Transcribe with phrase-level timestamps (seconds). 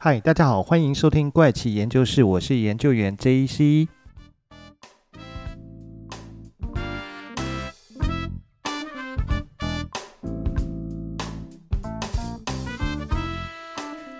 [0.00, 3.88] 嗨，大家好，欢迎收听怪奇研究室，我是研究员 JC。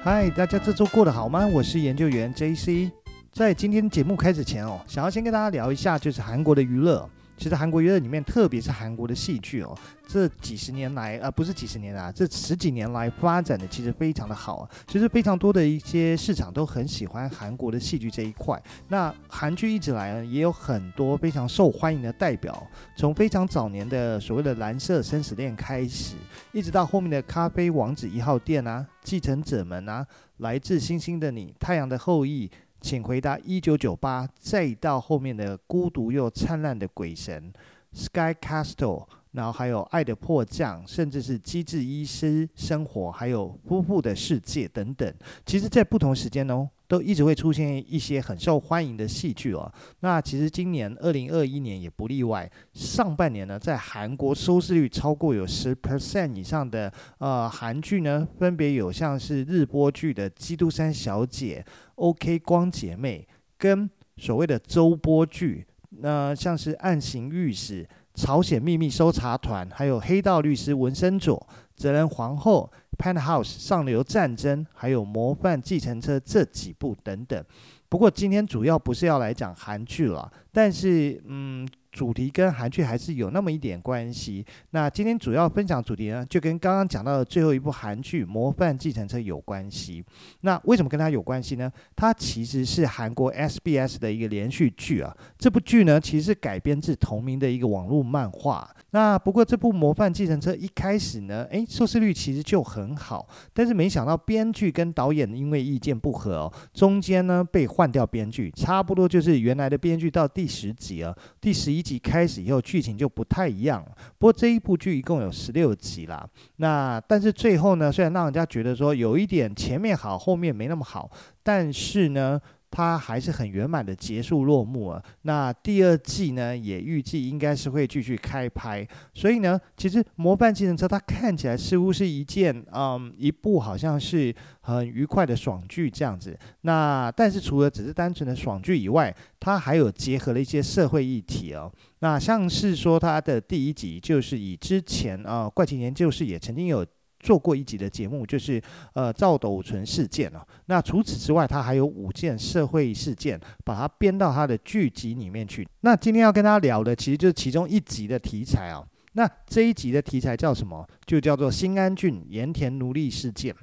[0.02, 1.46] 嗨，大家这周过得好吗？
[1.46, 2.90] 我是研究员 JC。
[3.30, 7.08] 在今天节目开始前哦，想要先跟大家聊一下，就是韩国的娱乐。
[7.38, 9.78] 其实韩国娱乐里面，特别是韩国的戏剧哦，
[10.08, 14.68] 这几十年来啊、不是几十年啊，这十几年来发展的其实非常的好。
[14.88, 18.60] 其实非常多的一些市场都很喜欢韩国的戏剧这一块。
[18.88, 26.16] 那韩剧一直来呢，也有很多非常受欢迎的代表，从非常早年的所谓的蓝色生死恋开始，
[26.50, 30.04] 一直到后面的咖啡王子一号店啊，继承者们啊，
[30.38, 32.50] 来自星星的你，太阳的后裔。
[32.80, 37.52] 请回答一九九八，再到后面的孤独又灿烂的鬼神
[37.92, 45.12] ，Sky Castle，然后还有爱的迫降，甚至是机智医师生活，还有夫妇的世界等等。
[45.44, 46.68] 其实，在不同时间哦。
[46.88, 49.70] 都一直会出现一些很受欢迎的戏剧哦。
[50.00, 52.50] 那其实今年二零二一年也不例外。
[52.72, 61.64] 上半年呢，在韩国收视率超过有十 percent 以上的呃韩剧呢，分别有像是日播剧的《基督山小姐》、
[61.96, 71.38] OK 光姐妹，跟所谓的周播剧，那、像是《暗行御史》、《朝鲜秘密搜查团》，还有《黑道律师文森佐》。
[71.76, 72.68] 哲人皇后、
[72.98, 77.44] Penthouse、上流战争，还有模范计程车这几部等等。
[77.88, 81.66] 不过今天主要不是要来讲韩剧了，但是嗯。
[81.98, 84.46] 主题跟韩剧还是有那么一点关系。
[84.70, 90.04] 那今天主要分享主题呢，就跟刚刚讲到的最后一部韩剧《模范计程车》有关系。
[90.42, 91.68] 那为什么跟它有关系呢？
[91.96, 95.12] 它其实是韩国 SBS 的一个连续剧啊。
[95.36, 98.70] 这部剧呢，其实是改编自同名的一个网络漫画。
[98.90, 111.98] 那不过这部《模范计程车》一开始呢，诶，收视率其实就很好，但是没想到编剧跟导演因为意见不合，中间呢被换掉编剧，差不多就是原来的编剧到第十集啊，第十一集。
[111.98, 113.96] 开始以后，剧情就不太一样了。
[114.18, 116.28] 不过这一部剧一共有十六集啦。
[116.56, 121.10] 那但是最后呢，虽然让人家觉得说有一点前面好，后面没那么好，
[121.42, 122.40] 但是呢。
[122.70, 125.02] 它还是很圆满的结束落幕了。
[125.22, 128.86] 那第二季呢，也预计应该是会继续开拍。
[129.14, 136.38] 所以呢，其实《模范计程车》它看起来似乎是一件，嗯，一部好像是很愉快的爽剧这样子。
[136.60, 141.72] 那但是除了只是单纯的爽剧以外，它还有结合了一些社会议题哦。
[142.00, 146.86] 那像是说它的第一集就是以之前啊，怪奇研究室也曾经有。
[147.20, 148.62] 做过一集的节目，就是
[148.94, 150.40] 呃赵斗淳事件哦。
[150.66, 155.66] 那除此之外，他还有五件社会事件，把它编到他的剧集里面去。
[155.80, 158.84] 那今天要跟大家聊的，其实就是其中一集的题材啊。
[159.14, 160.86] 那这一集的题材叫什么？
[161.06, 163.54] 就叫做新安郡盐田奴隶事件。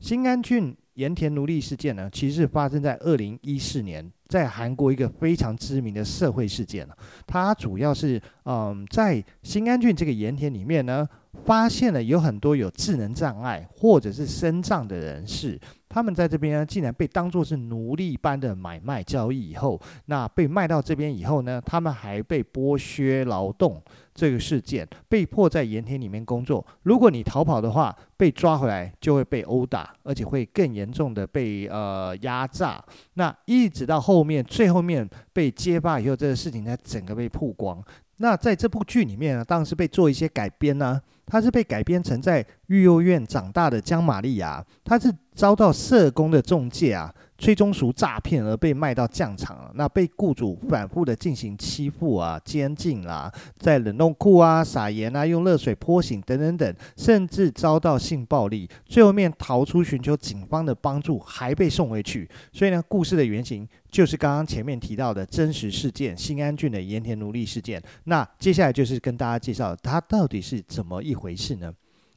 [0.00, 6.86] 新安郡盐田奴隶事件呢，其实是发生在二零一四年，在韩国一个非常知名的社会事件。
[7.26, 11.08] 它主要是嗯，在新安郡这个盐田里面呢。
[11.44, 19.50] 发现了有很多有智能障碍或者是身障的人士，他们在这边呢，竟然被当作是奴隶般的买卖交易。
[19.50, 23.82] 以后，那被卖到这边以后呢，他们还被剥削劳动。
[24.12, 26.66] 这个事件被迫在盐田里面工作。
[26.82, 32.84] 如果你逃跑的话，被抓回来就会被殴打，而且会更严重的被呃压榨。
[33.14, 37.80] 那一直到后面最后面被揭发以后，这个事情才整个被曝光。
[38.18, 41.40] 那在这部剧里面呢，当然是被做一些改编呢、他。
[41.40, 62.28] 是被改编成在育幼院长大的姜玛利亚，他是遭到社工的中介啊崔中淑诈骗而被卖到酱厂，那被雇主反复的进行欺负啊、监禁啦、在冷冻库啊撒盐啊、用热水泼醒等等等，甚至遭到性暴力，最后面逃出寻求警方的帮助，还被送回去。
[62.52, 67.80] 所以呢，故事的原型就是刚刚前面提到的真实事件——新安郡的盐田奴隶事件。
[68.04, 71.72] 那接下来就是跟大家介绍它到底是怎么一回事呢？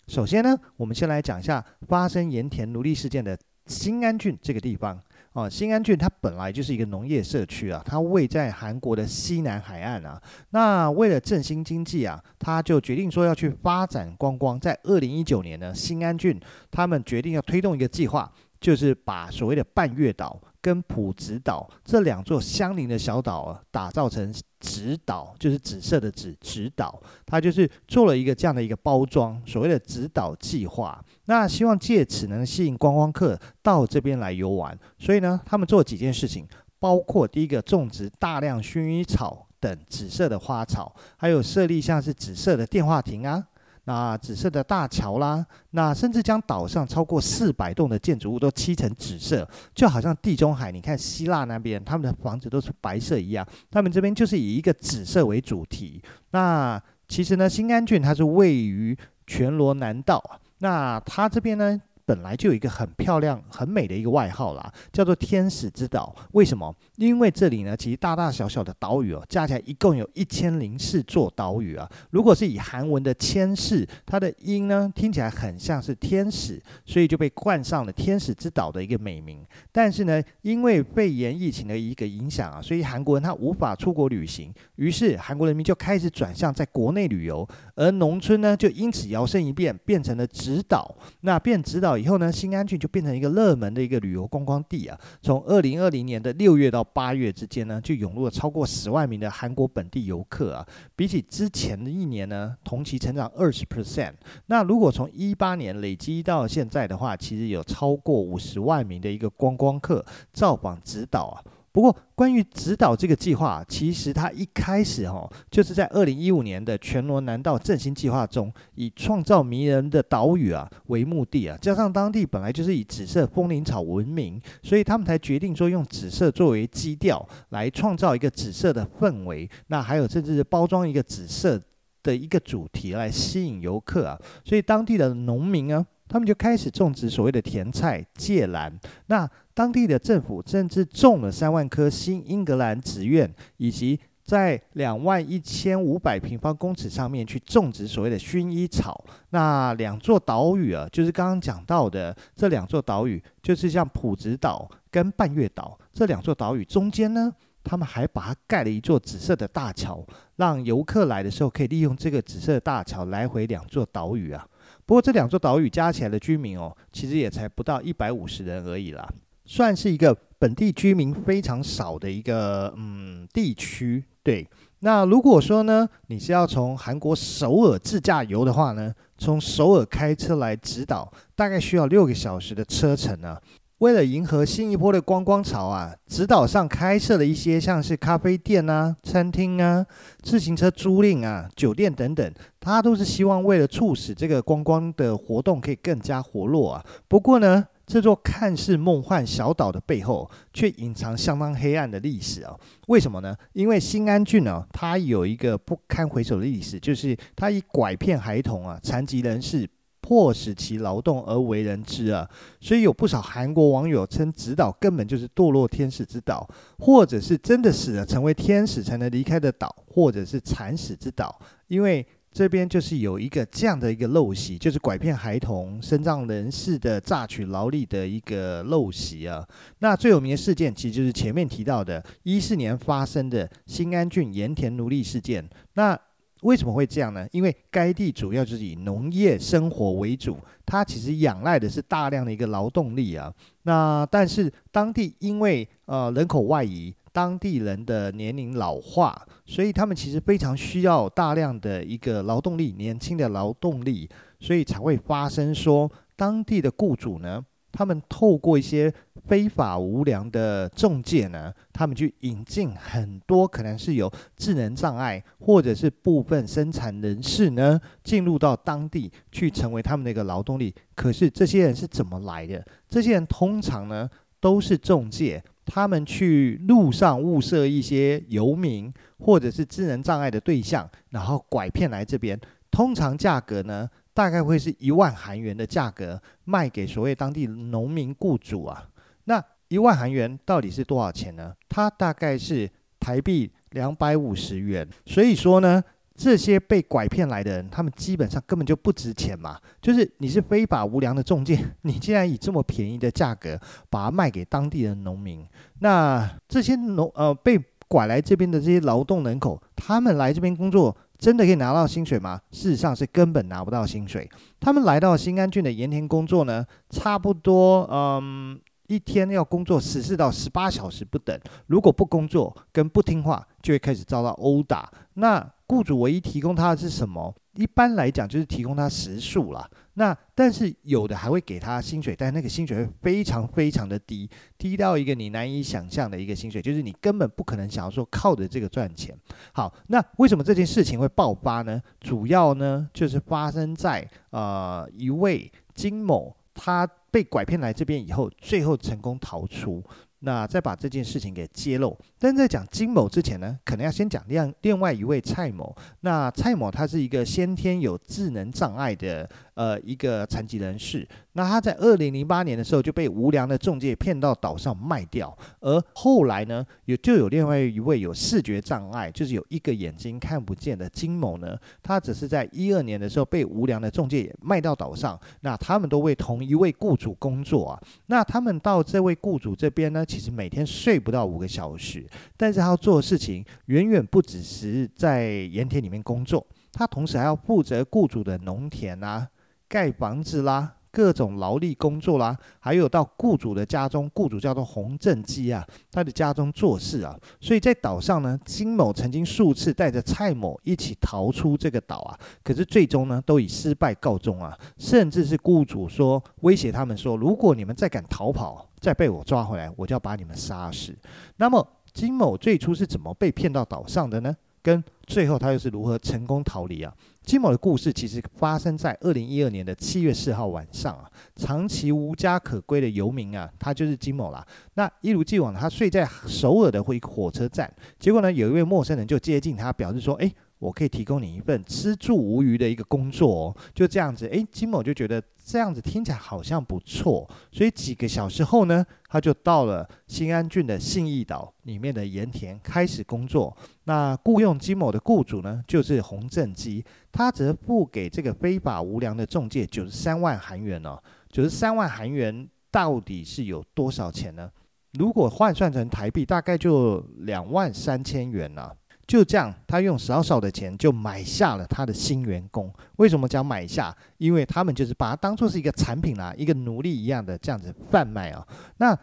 [0.08, 5.00] 首先呢，我们先来讲一下发生盐田奴隶事件的新安郡这个地方。
[5.34, 10.22] 哦，新安郡它本来就是一个农业社区啊，它位在韩国的西南海岸啊。
[10.50, 14.60] 那为了振兴经济啊，他就决定说要去发展观光。
[14.60, 16.40] 在二零一九年呢，新安郡
[16.70, 18.30] 他们决定要推动一个计划，
[18.60, 20.40] 就是把所谓的半月岛。
[20.64, 27.02] 跟普子岛这两座相邻的小岛啊，打造成紫岛，就是紫色的紫紫岛。
[27.26, 31.04] 它就是做了一个这样的一个包装，所谓的紫岛计划。
[31.32, 34.78] 那希望借此能吸引观光客到这边来游玩。
[35.00, 36.46] 所以呢，他们做几件事情，
[36.78, 43.42] 包括第一个种植大量薰衣草等紫色的花草，还有设立像是紫色的电话亭啊。
[43.86, 56.04] 那紫色的大桥啦，那甚至将岛上超过四百栋的建筑物都漆成紫色，就好像地中海，你看希腊那边他们的房子都是白色一样，他们这边就是以一个紫色为主题。
[56.32, 58.96] 那其实呢，新安郡它是位于
[59.26, 60.22] 全罗南道，
[60.62, 61.82] 那他这边呢，
[62.12, 66.14] 本来就有一个很漂亮、很美的一个外号啦，叫做“天使之岛”。
[66.34, 66.76] 为什么？
[66.98, 71.90] 因为这里呢，其实大大小小的岛屿哦，加起来一共有一千零四座岛屿啊。
[72.10, 79.42] 如果是以韩文的“千世”，它的音呢听起来很像是天使，所以就被冠上了“天使之岛”的一个美名。
[79.72, 90.94] 但是呢，因为肺炎疫情的一个影响啊，所以韩国人他无法出国旅行，于是韩国人民就开始转向在国内旅游，而农村呢就因此摇身一变，变成了直岛。
[91.22, 92.01] 那变直岛。
[92.02, 95.00] 以后呢，新安郡就变成一个热门的一个旅游观光地啊。
[95.22, 100.66] 从二零二零年的六月到八月之间呢，就涌入了超过十万名的韩国本地游客啊。
[100.96, 104.14] 比起之前的一年呢，同期成长二十 percent。
[104.48, 111.38] 那如果从一八年累积到现在的话，其实有超过五十万名的一个观光客造访指导啊。
[111.74, 129.50] 不过，关于指导这个计划，其实它一开始哈，就是在二零一五年的全罗南道振兴计划中，以创造迷人的岛屿啊为目的啊，加上当地本来就是以紫色风铃草闻名，所以他们才决定说用紫色作为基调，来创造一个紫色的氛围。
[129.68, 131.58] 那还有甚至是包装一个紫色
[132.04, 134.20] 的一个主题来吸引游客啊。
[134.44, 138.78] 所以当地的农民啊，他们就开始种植所谓的甜菜、芥蓝。
[139.06, 149.06] 那当地的政府甚至种了三万棵新英格兰紫苑，以及在两万一千五百平方公尺上面去种植所谓的薰衣草。
[149.30, 160.06] 那两座岛屿啊，就是刚刚讲到的这两座岛屿，就是像普子岛跟半月岛这两座岛屿中间呢，他们还把它盖了一座紫色的大桥，
[160.36, 164.46] 让游客来的时候可以利用这个紫色的大桥来回两座岛屿啊。
[164.86, 169.08] 不过这两座岛屿加起来的居民哦，其实也才不到一百五十人而已啦。
[169.46, 174.48] 算是一个本地居民非常少的一个嗯地区，对。
[174.80, 183.38] 那如果说呢，你是要从韩国首尔自驾游的话呢，从首尔开车来直岛，大概需要六个小时的车程呢。
[183.82, 189.84] 为了迎合新一波的观光潮啊，直岛上开设了一些像是咖啡店啊、餐厅啊、
[190.22, 196.86] 自行车租赁啊、酒店等等，它都是希望为了促使这个观光的活动可以更加活络啊。
[197.08, 202.56] 不过呢，这座看似梦幻小岛的背后，却隐藏相当黑暗的历史啊！
[202.88, 203.36] 为什么呢？
[203.54, 209.68] 因为新安郡呢，它有一个不堪回首的历史，就是它以拐骗孩童啊、残疾人士、
[210.12, 212.30] 迫使其劳动而为人知啊。
[212.60, 216.46] 所以有不少韩国网友称，直岛根本就是堕落天使之岛，
[216.80, 222.06] 或者是真的死了成为天使才能离开的岛，或者是惨死之岛，因为。
[222.34, 229.46] 这边就是有一个这样的一个陋习，就是拐骗孩童、身障人士的榨取劳力的一个陋习啊。
[229.80, 235.46] 那最有名的事件，其实就是前面提到的，一四年发生的新安郡盐田奴隶事件。
[235.74, 235.94] 那
[236.42, 237.28] 为什么会这样呢？
[237.32, 243.34] 因为该地主要就是以农业生活为主，它其实仰赖的是大量的一个劳动力啊。
[243.64, 246.94] 那但是当地因为呃人口外移。
[247.14, 254.10] 当地人的年龄老化，所以他们其实非常需要大量的一个劳动力，年轻的劳动力，
[254.40, 258.94] 所以才会发生说，当地的雇主呢，他们透过一些
[259.26, 270.74] 非法无良的中介呢，他们去引进很多可能是有智能障碍或者是部分生产人士呢，进入到当地去成为他们的一个劳动力。
[270.96, 272.66] 可是这些人是怎么来的？
[272.90, 274.10] 这些人通常呢，
[274.40, 275.44] 都是中介。
[275.64, 282.38] 他们去路上物色一些游民或者是智能障碍的对象，然后拐骗来这边。
[282.70, 288.90] 通常价格呢，大概会是一万韩元的价格卖给所谓当地农民雇主啊。
[289.26, 291.54] 那一万韩元到底是多少钱呢？
[291.70, 294.88] 它大概是台币两百五十元。
[295.06, 295.84] 所以说呢。
[296.14, 299.58] 这些被拐骗来的人，他们基本上根本就不值钱嘛。
[299.82, 305.44] 就是你是非法无良的中介，你竟然以这么便宜的价格把它卖给当地的农民，
[305.80, 312.42] 那这些农呃被拐来这边的这些劳动人口，他们来这边工作，真的可以拿到薪水吗？
[312.50, 314.28] 事实上是根本拿不到薪水。
[314.60, 321.40] 他们来到新安郡的盐田工作呢，差不多嗯一天要工作十四到十八小时不等。
[321.68, 324.92] 如果不工作跟不听话，就会开始遭到殴打。
[325.14, 327.32] 那雇主唯一提供他的是什么？
[327.56, 329.70] 一般来讲就是提供他食宿啦。
[329.96, 339.14] 那但是有的还会给他薪水，但那个薪水会非常非常的低，低到一个你难以想象的一个薪水，就是你根本不可能想要说靠着这个赚钱。
[339.52, 341.82] 好，那为什么这件事情会爆发呢？
[342.00, 349.84] 主要呢就是发生在呃一位金某，他被拐骗来这边以后，最后成功逃出。
[350.24, 355.76] 那再把这件事情给揭露，但在讲金某之前呢，可能要先讲另另外一位蔡某。
[356.02, 361.08] 那蔡某他是一个先天有智能障碍的呃一个残疾人士。
[361.34, 375.18] 那他在二零零八年的时候就被无良的中介骗到岛上卖掉，而后来呢，有就有另外一位有视觉障碍，就是有一个眼睛看不见的金某呢，他只是在一二年的时候被无良的中介也卖到岛上。
[375.40, 377.82] 那他们都为同一位雇主工作啊。
[378.08, 389.30] 那他们到这位雇主这边呢，其实每天睡不到五个小时，但是他要做的事情远远不只是在盐田里面工作，他同时还要负责雇主的农田啊，
[389.70, 390.74] 盖房子啦。
[390.92, 397.18] 各种劳力工作啦，还有到雇主的家中，雇主叫做洪正基啊，他的家中做事啊。
[397.40, 404.58] 所以在岛上呢，金某曾经数次带着蔡某一起逃出这个岛啊，可是最终呢，都以失败告终啊。
[404.78, 410.94] 甚至是雇主说威胁他们说，如果你们再敢逃跑，再被我抓回来，我就要把你们杀死。
[411.38, 414.36] 那么金某最初是怎么被骗到岛上的呢？
[414.64, 416.94] 跟最后他又是如何成功逃离啊？
[417.24, 424.46] 金某的故事其实发生在二零一二年的七月四号晚上啊，长期无家可归的游民啊，他就是金某啦。
[424.74, 443.58] 那一如既往，他睡在首尔的一个火车站，结果呢，有一位陌生人就接近他，表示说：“诶。”我可以提供你一份吃住无虞的一个工作哦，就这样子，诶，金某就觉得这样子听起来好像不错，所以几个小时后呢，他就到了新安郡的信义岛里面的盐田开始工作。
[443.86, 451.02] 那雇佣金某的雇主呢，就是洪正基，他则付给这个非法无良的中介九十三万韩元哦，
[451.32, 454.52] 九十三万韩元到底是有多少钱呢？
[454.94, 458.70] 如果换算成台币，大概就两万三千元呢。
[459.12, 462.74] 就这样，他用少少的钱就买下了他的新员工。
[462.96, 463.94] 为什么讲买下？
[464.18, 468.48] 因为他们就是把它当做是一个产品啦，一个奴隶一样的这样子贩卖啊。
[468.78, 468.98] 那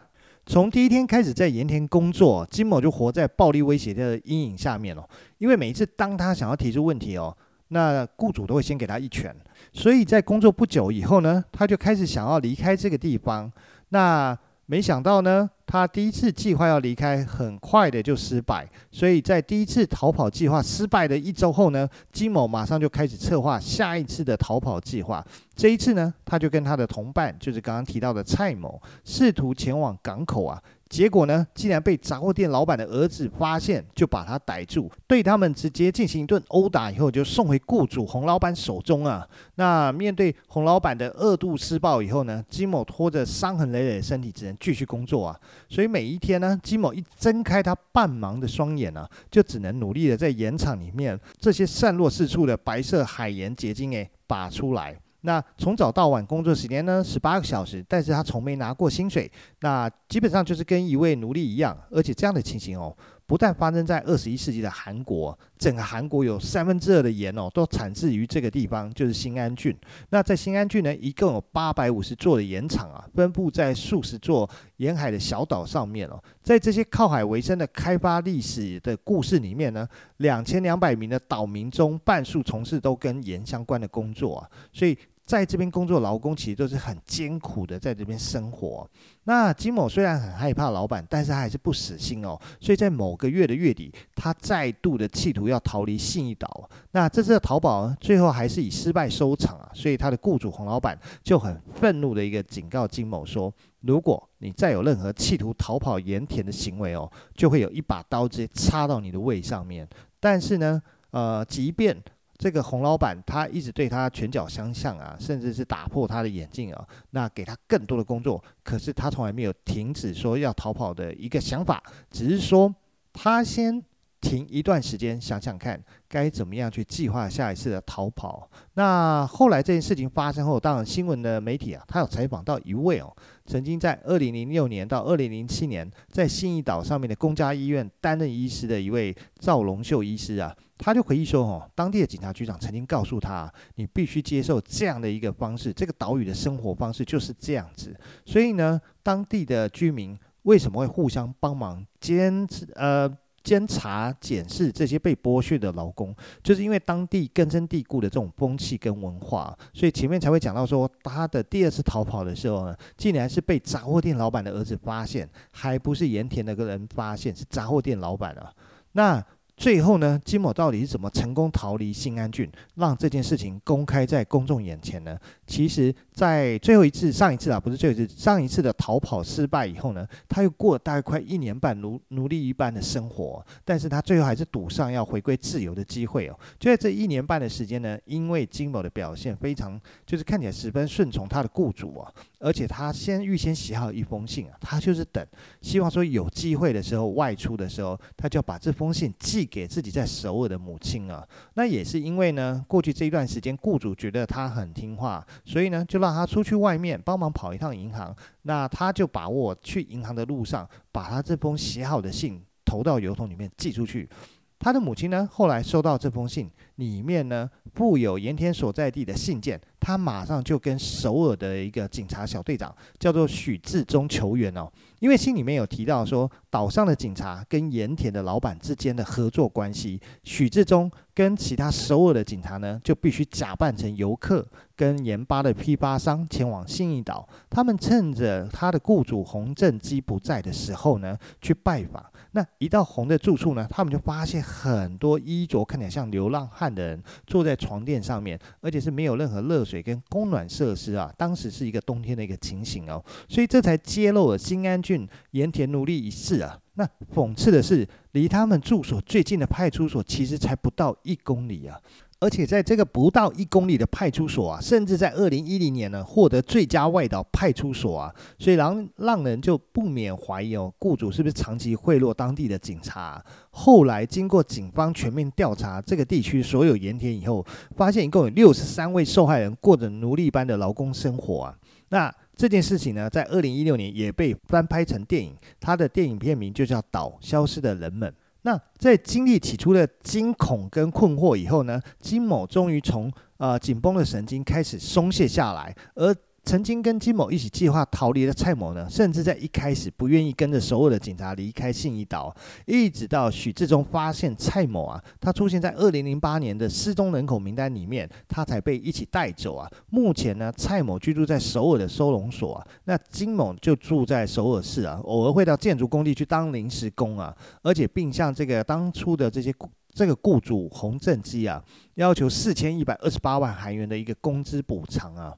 [0.47, 5.07] 从第一天开始在盐田工作，金某就活在暴力威胁的阴影下面哦。
[5.37, 7.37] 因为每一次当他想要提出问题哦，
[7.67, 9.35] 那雇主都会先给他一拳。
[9.73, 13.51] 所以在工作不久以后呢，他就开始想要离开这个地方。
[13.89, 14.35] 那
[14.65, 18.67] 没想到呢，他第一次计划要离开，很快的就失败。
[18.91, 25.23] 所以在第一次逃跑计划失败的一周后呢，金某马上就开始策划下一次的逃跑计划。
[25.55, 30.59] 这一次呢，他就跟他的同伴，就是刚刚提到的蔡某，试图前往港口啊。
[30.89, 39.25] 结果呢，竟然被杂货店老板的儿子发现，就把他逮住，对他们直接进行一顿殴打，以后就送回雇主洪老板手中啊。
[39.55, 45.39] 那面对洪老板的二度施暴以后呢，金某拖着伤痕累累的身体，只能继续工作啊。
[45.69, 54.97] 所以每一天呢，金某一睁开他半盲的双眼啊，就只能努力的在盐场里面这些散落四处的白色海盐结晶诶，拔出来。
[55.21, 62.95] 那从早到晚工作时间呢，十八个小时，但是他从没拿过薪水，那基本上就是跟一位奴隶一样，而且这样的情形哦，
[63.29, 69.77] 不但发生在二十一世纪的韩国，整个韩国有三分之二的盐哦，都产自于这个地方，就是新安郡。
[70.09, 76.19] 那在新安郡呢，一共有八百五十座的盐场啊，分布在数十座沿海的小岛上面哦。
[76.41, 84.97] 在这些靠海为生的开发历史的故事里面呢，两千两百名的岛民中，半数从事都跟盐相关的工作啊，所以。
[85.29, 88.89] 在这边工作，劳工其实都是很艰苦的，在这边生活。
[89.25, 92.35] 那金某虽然很害怕老板，但是他还是不死心哦。
[92.59, 96.67] 所以在某个月的月底，他再度的企图要逃离信义岛。
[96.93, 99.69] 那这次的逃跑最后还是以失败收场啊。
[99.71, 109.87] 所以他的雇主洪老板就很愤怒的一个警告金某说：如果你再有任何企图逃跑盐田的行为哦，就会有一把刀直接插到你的胃上面。
[110.19, 110.81] 但是呢，
[111.11, 111.95] 呃，即便
[112.39, 122.73] 这个洪老板他一直对他拳脚相向啊，甚至是打破他的眼镜啊，那给他更多的工作，可是他从来没有停止说要逃跑的一个想法，只是说
[123.11, 123.83] 他先
[124.21, 128.49] 停一段时间，想想看该怎么样去计划下一次的逃跑。
[128.73, 140.55] 那后来这件事情发生后，当然新闻的媒体啊，他有采访到一位哦，曾经在二零零六年到二零零七年在信义岛上面的公家医院担任医师的一位赵龙秀医师啊。
[140.81, 147.93] 他就回忆说：“哦，当地的警察局长曾经告诉他，你必须接受这样的一个方式，这个岛屿的生活方式就是这样子。
[148.25, 153.09] 所以呢，当地的居民为什么会互相帮忙，坚持呃
[153.43, 168.53] 监察检视这些被剥削的劳工，就是因为当地根深蒂固的这种风气跟文化，所以前面才会讲到说，他的第二次逃跑的时候呢，竟然是被杂货店老板的儿子发现，还不是盐田那个人发现，是杂货店老板啊。
[168.93, 169.23] 那
[169.55, 175.19] 最后呢，金某到底是怎么成功逃离新安郡，让这件事情公开在公众眼前呢？
[175.45, 186.37] 其实，在最后一次、上一次啊，不是最后一次，上一次的逃跑失败以后呢，他又过了大概快一年半奴奴隶一般的生活，但是他最后还是赌上要回归自由的机会哦。
[186.59, 192.11] 就在这一年半的时间呢，因为金某的表现非常，就是看起来十分顺从他的雇主啊。
[192.41, 195.25] 而且他先预先写好一封信啊，他就是等，
[195.61, 201.25] 希望说有机会的时候外出的时候，他就要把这封信寄给自己在首尔的母亲啊。
[201.53, 208.15] 那也是因为呢，过去这一段时间，雇主觉得他很听话，所以呢，就让让他出去外面帮忙跑一趟银行。
[208.41, 214.09] 那他就把握去银行的路上，把他这封写好的信投到邮筒里面寄出去。
[214.57, 216.49] 他的母亲呢，后来收到这封信，
[216.79, 219.59] 里面呢附有盐田所在地的信件。
[219.81, 224.69] 他马上就跟首尔的一个警察小队长叫做许志忠求援哦，
[224.99, 234.45] 因为信里面有提到说岛上的警察跟盐田的老板之间的合作关系，许志忠跟其他首尔的警察呢就必须假扮成游客
[234.75, 256.59] 跟盐巴的批发商前往信义岛，他们趁着他的雇主洪正基不在的时候呢去拜访，那一到洪的住处呢，他们就发现很多衣着看起来像流浪汉的人坐在床垫上面，而且是没有任何热水跟供暖设施啊，当时是一个冬天的一个情形哦，所以这才揭露了新安郡盐田奴隶一事啊。
[256.75, 261.77] 那讽刺的是，离他们住所最近的派出所其实才不到一公里啊。
[262.21, 273.23] 而且在这个不到一公里的派出所啊，甚至在二零一零年呢获得最佳外岛派出所啊，所以让让人就不免怀疑哦，雇主是不是长期贿赂当地的警察？
[273.51, 277.45] 后来经过警方全面调查这个地区所有盐田以后，
[277.77, 281.55] 发现一共有六十三位受害人过着奴隶般的劳工生活啊。
[281.87, 288.11] 那这件事情呢，在二零一六年也被翻拍成电影，它的电影片名就叫《岛消失的人们》。
[288.43, 296.15] 那在经历起初的惊恐跟困惑以后呢，金某终于从呃紧绷的神经开始松懈下来，而。
[296.49, 309.69] 曾经跟金某一起计划逃离的蔡某呢，甚至在一开始不愿意跟着首尔的警察离开信义岛，一直到许志忠发现蔡某啊，他出现在二零零八年的失踪人口名单里面，他才被一起带走啊。
[309.91, 317.31] 目前呢，蔡某居住在首尔的收容所啊，那金某就住在首尔市啊，偶尔会到建筑工地去当临时工啊，
[317.61, 319.53] 而且并向这个当初的这些
[319.93, 325.31] 这个雇主洪正基啊，要求四千一百二十八万韩元的一个工资补偿啊。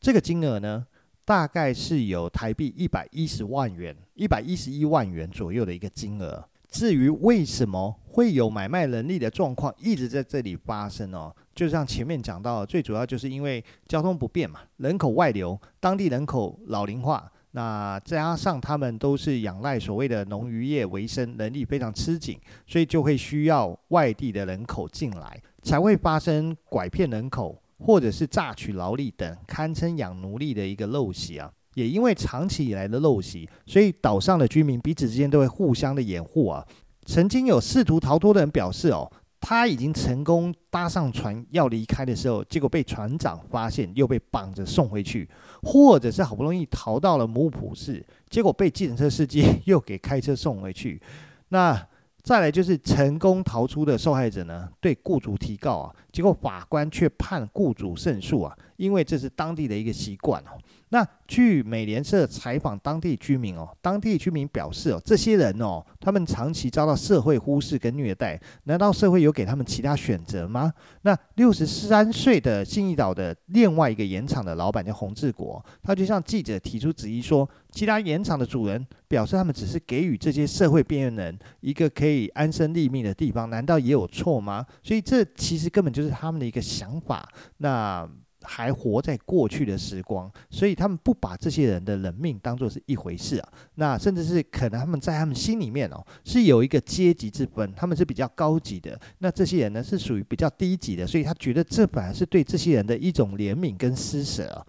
[0.00, 0.86] 这个金额呢，
[1.26, 6.42] 大概是有台币一百一十万元、一百一十一万元左右的一个金额。
[6.70, 27.59] 至于为什么会有买卖能力的状况一直在这里发生哦，就像前面讲到，最主要就是因为交通不便嘛，人口外流，当地人口老龄化，那加上他们都是仰赖所谓的农渔业为生，能力非常吃紧，所以就会需要外地的人口进来，才会发生拐骗人口。
[27.80, 31.50] 或者是榨取劳力等，堪称养奴隶的一个陋习啊。
[31.74, 36.66] 也因为长期以来的陋习，所以岛上的居民彼此之间都会互相的掩护啊。
[37.06, 45.24] 曾经有试图逃脱的人表示哦，他已经成功搭上船要离开的时候，结果被船长发现，又被绑着送回去；
[45.62, 51.00] 或者是好不容易逃到了母浦市，结果被计程车司机 又给开车送回去。
[51.48, 51.86] 那。
[52.22, 60.58] 再来就是成功逃出的受害者呢，对雇主提告啊，结果法官却判雇主胜诉啊，因为这是当地的一个习惯哦。
[60.92, 70.72] 那据美联社采访当地居民哦，当地居民表示哦，这些人哦，他们长期遭到社会忽视跟虐待，难道社会有给他们其他选择吗？
[71.02, 84.66] 那六十三岁的信义岛的另外一个盐场的老板叫洪志国，他就向记者提出质疑说，其他盐场的主人表示他们只是给予这些社会边缘人一个可以安身立命的地方，难道也有错吗？
[84.82, 87.28] 所以这其实根本就是他们的一个想法。
[87.58, 88.10] 那。
[88.42, 93.48] 还活在过去的时光，所以他们不把这些人的人命当作是一回事啊。
[93.74, 104.66] 那甚至是可能他们在他们心里面哦，是有一个阶级之分，他们是比较高级的，那这些人呢是属于比较低级的，所以他觉得这本来是对这些人的一种怜悯跟施舍啊。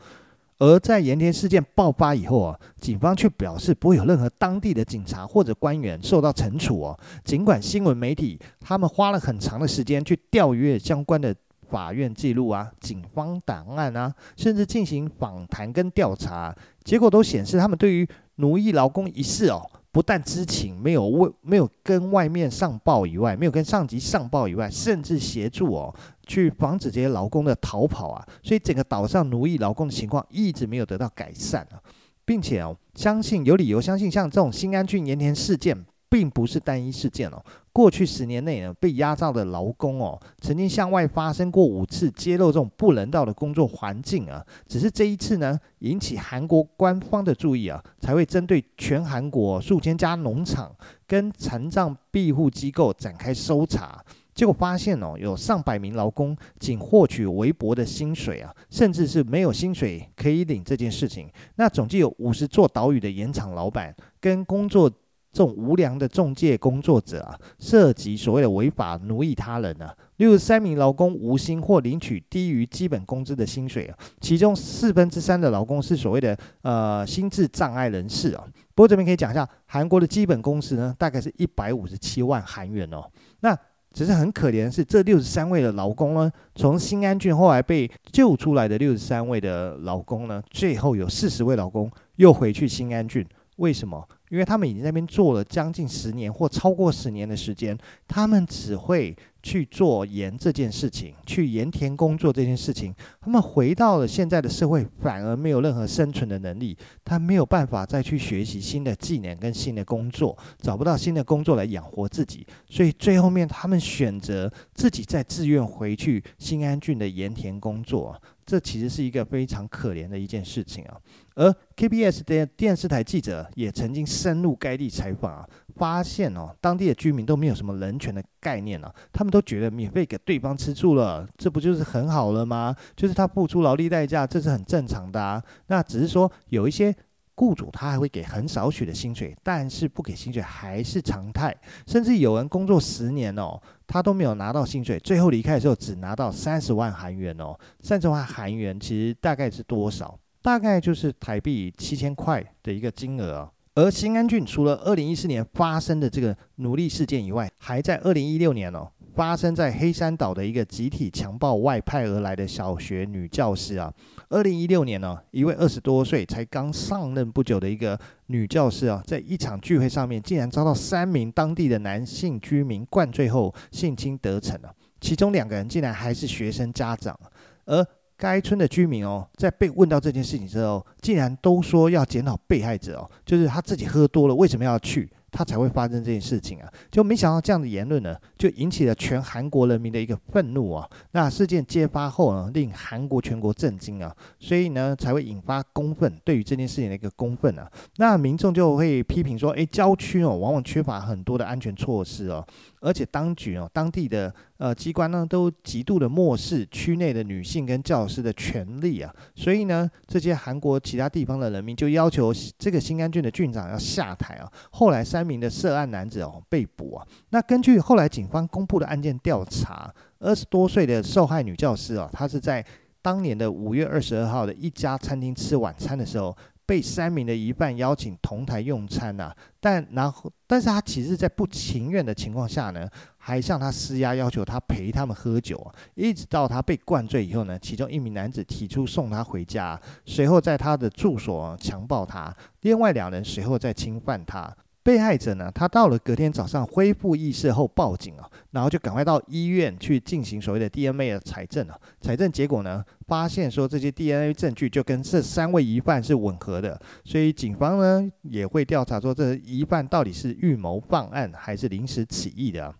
[0.59, 6.99] 而在盐田事件爆发以后啊，警方却表示不会有任何当地的警察或者官员受到惩处哦。
[7.23, 11.33] 尽管新闻媒体他们花了很长的时间去调阅相关的。
[11.71, 16.53] 法院记录啊，警方档案啊，甚至进行访谈跟调查，
[16.83, 25.95] 结果都显示他们对于奴役劳工一事哦，不但知情，没有为没有跟外面上报以外，没有跟上级上报以外，甚至协助哦，
[26.27, 31.79] 去防止这些劳工的逃跑啊，所以整个岛上奴役劳工的情况一直没有得到改善啊，
[32.25, 35.85] 并且哦，相信有理由相信，像这种新安郡盐田事件。
[36.11, 37.41] 并不是单一事件哦。
[37.73, 44.45] 过去十年内呢，被压榨的劳工哦，曾经向外发生过五次揭露这种不人道的工作环境啊。
[44.67, 50.75] 只是这一次呢，引起韩国官方的注意啊，才会针对全韩国数千家农场
[51.07, 54.03] 跟残障庇护机构展开搜查。
[54.33, 61.29] 结果发现哦，有上百名劳工仅获取微薄的薪水啊，甚至是没有薪水可以领这件事情。
[61.55, 64.91] 那总计有五十座岛屿的盐场老板跟工作。
[65.31, 78.43] 这种无良的中介工作者啊，涉及所谓的违法奴役他人啊，六十三名劳工无薪或领取低于基本工资的薪水啊，其中四分之三的劳工是所谓的呃心智障碍人士啊。
[78.75, 83.09] 不过这边可以讲一下，韩国的基本工资呢，大概是一百五十七万韩元哦。
[83.39, 83.57] 那
[83.93, 93.25] 只是很可怜的是，这六十三位的劳工呢，从新安郡后来被救出来的六十三位的劳工呢，最后有四十位劳工又回去新安郡。
[93.57, 94.07] 为什么？
[94.31, 99.13] 因为他们已经在那边做了将近十年或超过十年的时间，他们只会
[99.43, 102.95] 去做盐这件事情，去盐田工作这件事情。
[103.19, 118.15] 他们回到了现在的社会，反而没有任何生存的能力，他没有办法再去学习新的技能跟新的工作，找不到新的工作来养活自己，所以最后面他们选择自己再自愿回去新安郡的盐田工作。
[118.43, 120.97] 这其实是一个非常可怜的一件事情啊，
[121.35, 132.75] 而 KBS 的电视台记者也曾经深入该地采访啊，发现哦，当地的居民都没有什么人权的概念啊，他们都觉得免费给对方吃住了，这不就是很好了吗？
[132.95, 135.43] 就是他付出劳力代价，这是很正常的啊。
[135.67, 136.95] 那只是说有一些。
[137.33, 141.55] 雇主他还会给很少许的薪水，但是不给薪水还是常态。
[141.87, 147.57] 甚至有人工作十年哦，他都没有拿到薪水，最后离开的时候只拿到三十万韩元哦。
[147.79, 150.19] 三十万韩元其实大概是多少？
[150.41, 153.51] 大概就是台币七千块的一个金额哦。
[153.75, 158.89] 而新安郡除了二零一四年发生的这个奴隶事件以外，还在二零一六年哦。
[159.13, 163.93] 发生在黑山岛的一个集体强暴外派而来的小学女教师啊，
[164.29, 177.19] 二零一六年呢，一位二十多岁才刚上任不久的一个女教师啊，在一场聚会上面，竟然遭到三名当地的男性居民灌醉后性侵得逞了，其中两个人竟然还是学生家长，
[177.65, 177.85] 而
[178.21, 185.09] 该村的居民哦，在被问到这件事情之后，竟然都说要检讨被害者哦，就是他自己喝多了，为什么要去？
[185.33, 186.67] 他才会发生这件事情啊！
[186.91, 190.85] 就没想到这样的言论呢，就引起了全韩国人民的一个愤怒啊！
[191.11, 194.13] 那事件揭发后呢，令韩国全国震惊啊！
[194.41, 197.71] 所以呢，才会引发公愤，对于这件事情的一个公愤啊！
[197.95, 202.45] 那民众就会批评说：诶，郊区哦，往往缺乏很多的安全措施哦，
[202.81, 209.11] 而且当局哦，当地的呃机关呢，都极度的漠视区内的女性跟教师的权利啊！
[209.33, 214.47] 所以呢，这些韩国其他地方的人民就要求这个新安郡的郡长要下台啊！
[214.69, 215.25] 后来三。
[215.31, 217.07] 名的涉案男子哦被捕啊。
[217.29, 222.65] 那根据后来警方公布的案件调查，二十多岁的受害女教师啊，她是在
[223.01, 226.35] 当年的五月二十二号的一家餐厅吃晚餐的时候，
[226.71, 229.35] 被三名的疑犯邀请同台用餐呐。
[229.59, 235.75] 但然后，但是他其实在不情愿的情况下呢，还向他施压，要求他陪他们喝酒啊。
[235.95, 244.55] 一直到他被灌醉以后呢，其中一名男子提出送他回家，随后在他的住所强暴他，另外两人随后再侵犯他。
[244.83, 251.77] 被害者呢，他到了隔天早上恢复意识后报警啊，然后就赶快到医院去进行所谓的 DNA 的采证啊。
[251.99, 262.73] 采证结果呢，发现说这些 DNA 证据就跟这三位疑犯是吻合的，所以警方呢也会调查说这疑犯到底是预谋犯案还是临时起意的啊。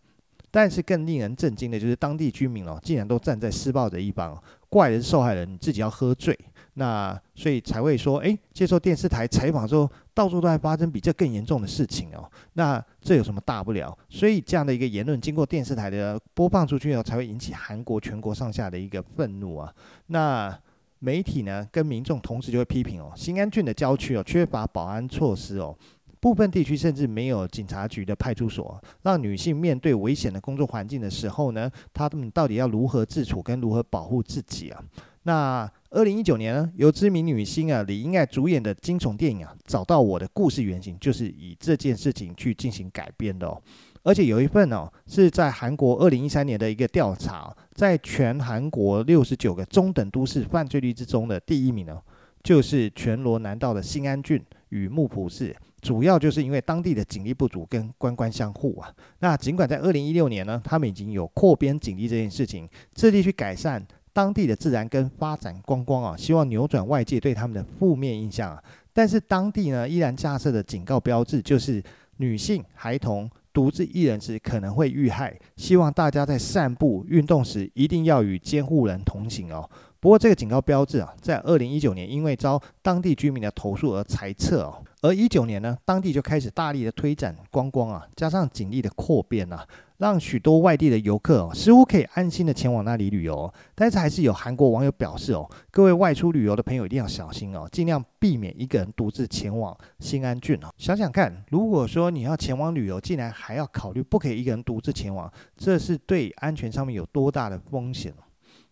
[0.54, 4.38] 但是更令人震惊的就是当地居民哦，竟然都站在施暴者一方，
[4.68, 6.38] 怪的是受害人你自己要喝醉。
[6.76, 12.30] 那所以才会说，诶，接受电视台采访之后，到处都在发生比这更严重的事情哦。
[12.54, 13.98] 那这有什么大不了？
[14.10, 19.74] 所以这样的一个言论经过电视台的播放出去后，才会引起韩国全国上下的一个愤怒啊。
[20.08, 20.58] 那
[21.00, 25.76] 媒体呢，跟民众同时就会批评哦，新安郡的郊区哦，缺乏保安措施哦。
[26.22, 34.84] 部分地区甚至没有警察局的派出所，让女性面对危险的工作环境的时候呢，她们到底要如何自处跟如何保护自己啊？
[35.24, 43.62] 那二零一九年呢，由知名女星啊李英爱主演的惊悚电影啊，找到我的故事原型，就是以这件事情去进行改编的哦。
[44.04, 52.02] 而且有一份哦，是在韩国二零一三年的一个调查，在全韩国六十九个中等都市犯罪率之中的第一名呢，
[52.42, 55.56] 就是全罗南道的新安郡与木浦市。
[55.82, 58.92] 主要就是因为当地的警力不足跟官官相护啊。
[59.20, 68.64] 那尽管在二零一六年呢，他们已经有扩编警力这件事情，致力去改善当地的自然跟发展观光啊，希望扭转外界对他们的负面印象啊。
[68.94, 71.82] 但是当地呢，依然架设的警告标志就是
[72.18, 79.70] 女性、孩童独自一人时可能会遇害，希望大家在散步、运动时一定要与监护人同行哦。
[80.00, 84.84] 不过，这个警告标志啊，在二零一九年因为遭当地居民的投诉而裁撤哦。
[85.02, 93.52] 而一九年呢，当地就开始大力的推展观光啊，加上警力的扩编啊，让许多外地的游客哦，似乎可以安心的前往那里旅游。
[93.74, 100.70] 但是，还是有韩国网友表示哦，各位外出旅游的朋友一定要小心哦，尽量避免一个人独自前往新安郡哦。
[100.78, 108.14] 想想看，如果说你要前往旅游，竟然还要考虑不可以一个人独自前往，这是对安全上面有多大的风险？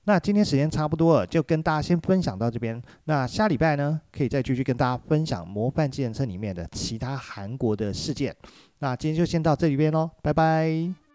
[0.10, 2.82] 那今天时间差不多了，就跟大家先分享到这边。
[3.04, 8.36] 那下礼拜呢，可以再继续跟大家分享模范计程车里面的其他韩国的事件。
[8.80, 11.09] 那今天就先到这里边喽，拜拜。